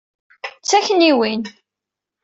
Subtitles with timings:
[0.61, 1.43] D takniwin.